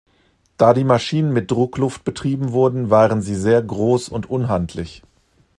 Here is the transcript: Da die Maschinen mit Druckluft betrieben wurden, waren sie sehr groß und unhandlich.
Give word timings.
Da 0.57 0.73
die 0.73 0.83
Maschinen 0.83 1.31
mit 1.31 1.51
Druckluft 1.51 2.03
betrieben 2.03 2.53
wurden, 2.53 2.89
waren 2.89 3.21
sie 3.21 3.35
sehr 3.35 3.61
groß 3.61 4.09
und 4.09 4.27
unhandlich. 4.31 5.03